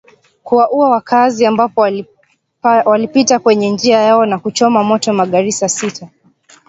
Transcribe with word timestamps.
kuwaua 0.43 0.89
wakaazi 0.89 1.45
ambapo 1.45 1.81
walipita 2.85 3.39
kwenye 3.39 3.69
njia 3.71 3.99
yao 4.01 4.25
na 4.25 4.39
kuchoma 4.39 4.83
moto 4.83 5.13
magari 5.13 5.51
sita 5.51 6.09